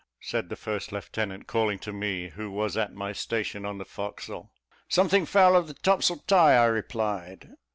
[0.19, 4.51] said the first lieutenant, calling to me, who was at my station on the forecastle.
[4.89, 7.51] "Something foul of the topsail tie," I replied.